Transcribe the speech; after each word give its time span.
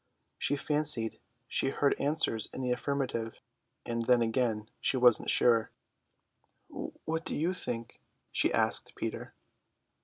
She 0.39 0.55
fancied 0.55 1.19
she 1.47 1.69
heard 1.69 1.93
answers 1.99 2.49
in 2.51 2.63
the 2.63 2.71
affirmative, 2.71 3.39
and 3.85 4.07
then 4.07 4.23
again 4.23 4.67
she 4.79 4.97
wasn't 4.97 5.29
sure. 5.29 5.69
"What 6.69 7.23
do 7.23 7.35
you 7.35 7.53
think?" 7.53 8.01
she 8.31 8.51
asked 8.51 8.95
Peter. 8.95 9.35